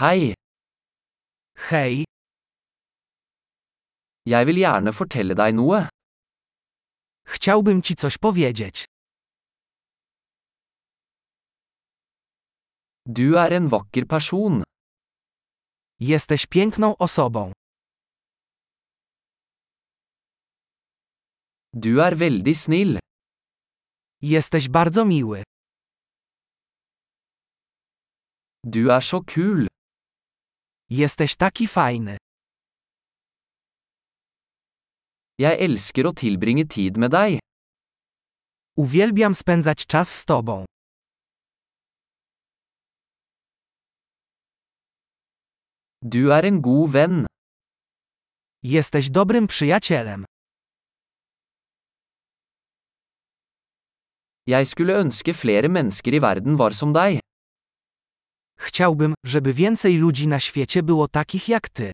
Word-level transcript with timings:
Hei, 0.00 0.34
Hej, 1.68 2.04
jeg 4.32 4.46
vil 4.46 4.58
gjerne 4.62 4.92
fortelle 4.98 5.34
deg 5.40 5.54
noe. 5.54 5.88
chciałbym 7.34 7.82
ci 7.82 7.94
coś 7.96 8.18
powiedzieć. 8.18 8.84
Du 13.06 13.36
er 13.44 13.52
en 13.52 13.68
vakker 13.68 14.06
person. 14.06 14.62
Jesteś 16.00 16.46
piękną 16.46 16.96
osobą. 16.96 17.52
Du 21.72 22.00
er 22.00 22.16
veldig 22.16 22.56
snill. 22.56 22.98
Jesteś 24.22 24.68
bardzo 24.68 25.04
miły. 25.04 25.42
Du 28.64 28.90
er 28.90 29.02
så 29.02 29.20
kul. 29.24 29.66
Jesteś 30.90 31.36
taki 31.36 31.66
fajny. 31.66 32.16
Jeg 35.38 35.58
elsker 35.66 36.06
å 36.06 36.12
tilbringe 36.14 36.64
tid 36.70 36.96
med 36.96 37.10
deg. 37.10 37.40
Uwielbiam 38.78 39.34
spędzać 39.34 39.86
czas 39.86 40.08
z 40.14 40.24
tobą. 40.24 40.64
Du 46.02 46.30
er 46.30 46.44
en 46.44 46.60
god 46.62 46.90
venn. 46.90 47.26
Jesteś 48.62 49.10
dobrym 49.10 49.46
przyjacielem. 49.46 50.24
Jeg 54.46 54.66
skulle 54.66 54.94
ønske 55.02 55.34
flere 55.34 55.68
mennesker 55.68 56.14
i 56.14 56.20
verden 56.20 56.56
var 56.56 56.70
som 56.70 56.92
deg. 56.92 57.25
Chciałbym, 58.58 59.14
żeby 59.24 59.52
więcej 59.52 59.98
ludzi 59.98 60.28
na 60.28 60.40
świecie 60.40 60.82
było 60.82 61.08
takich 61.08 61.48
jak 61.48 61.68
ty. 61.68 61.92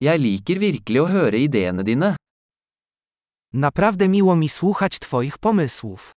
Jeg 0.00 0.20
liker 0.20 0.58
virkelig 0.58 1.00
å 1.02 1.06
høre 1.10 1.38
ideene 1.42 1.82
dine. 1.84 2.16
Naprawdę 3.52 4.08
miło 4.08 4.36
mi 4.36 4.48
słuchać 4.48 4.98
twoich 4.98 5.38
pomysłów. 5.38 6.12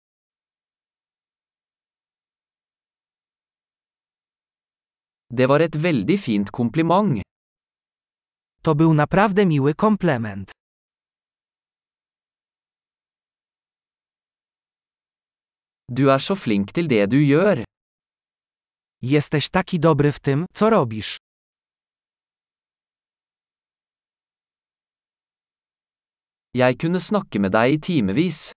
Det 5.31 5.47
var 5.47 5.61
et 5.61 5.77
veldig 5.77 6.21
fint 6.21 6.51
kompliment. 6.51 7.23
To 8.63 8.75
był 8.75 8.95
naprawdę 8.95 9.47
miły 9.47 9.75
komplement. 9.75 10.60
Du 15.97 16.07
er 16.15 16.21
så 16.23 16.35
flink 16.39 16.71
til 16.71 16.87
det 16.89 17.11
du 17.11 17.19
gjør. 17.19 17.65
Jesteś 19.03 19.49
taki 19.51 19.79
dobry 19.79 20.13
w 20.13 20.21
tym, 20.21 20.47
co 20.55 20.71
robisz. 20.71 21.17
Jeg 26.55 26.79
kunne 26.79 27.01
snakke 27.01 27.39
med 27.39 27.53
deg 27.53 27.73
i 27.73 27.81
timevis. 27.81 28.53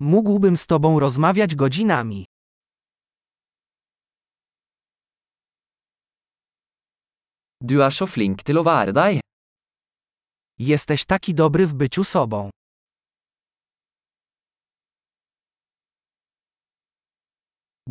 Mógłbym 0.00 0.56
z 0.56 0.66
tobą 0.66 1.00
rozmawiać 1.00 1.54
godzinami. 1.54 2.24
Du 7.60 7.82
er 7.82 7.92
så 7.92 8.06
flink 8.06 8.42
til 8.42 8.56
å 8.58 8.64
være 8.64 8.92
deg. 8.92 9.20
Jesteś 10.58 11.04
taki 11.04 11.34
dobry 11.34 11.66
w 11.66 11.74
byciu 11.74 12.04
sobą. 12.04 12.50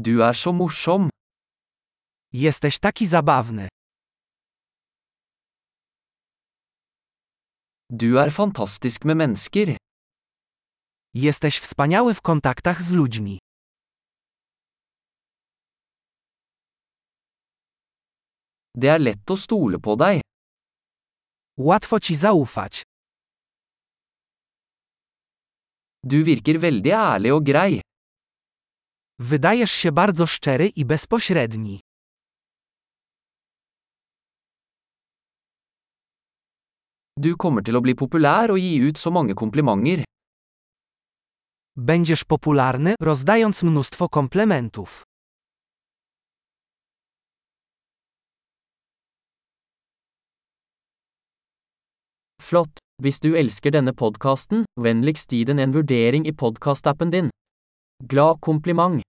Du 0.06 0.22
er 0.22 0.34
så 0.34 0.54
morsom. 0.54 1.10
Jesteś 2.34 2.80
taki 2.80 3.06
zabawny. 3.08 3.68
Du 7.90 8.18
er 8.18 8.32
fantastisk 8.32 9.06
med 9.06 9.18
mennesker. 9.18 9.78
Jesteś 11.14 11.60
wspaniały 11.60 12.14
w 12.14 12.22
kontaktach 12.22 12.82
z 12.84 12.92
ludźmi. 12.92 13.38
Det 18.76 18.90
er 18.96 19.00
lett 19.00 19.32
å 19.32 19.36
stole 19.38 19.80
på 19.80 19.96
deg. 19.96 20.22
Łatwo 21.58 22.00
ci 22.00 22.16
zaufać. 22.16 22.84
Du 26.04 26.24
virker 26.24 26.60
veldig 26.60 26.94
ærlig 26.94 27.34
og 27.34 27.44
grei. 27.46 27.89
Wydajesz 29.22 29.72
się 29.72 29.92
bardzo 29.92 30.28
szczery 30.28 30.68
i 30.68 30.86
bezpośredni. 30.86 31.80
Du 37.18 37.36
kommer 37.38 37.64
til 37.68 37.76
å 37.76 37.82
bli 37.84 37.96
populær 38.00 38.54
og 38.54 38.60
gi 38.64 38.80
ut 38.88 38.98
så 38.98 39.12
mange 39.12 39.36
komplimenter. 39.36 40.06
Będziesz 41.76 42.24
popularny, 42.24 42.96
rozdając 43.02 43.64
mnóstwo 43.64 44.10
komplementów. 44.10 45.04
Flott! 52.42 52.80
Hvis 53.02 53.20
du 53.20 53.36
elsker 53.36 53.72
denne 53.72 53.94
podkasten, 53.94 54.64
vennligst 54.80 55.32
gi 55.32 55.44
den 55.46 55.60
en 55.60 55.72
vurdering 55.72 56.28
i 56.28 56.34
podkastappen 56.34 57.10
din. 57.10 57.30
Glad 58.04 58.40
kompliment! 58.40 59.09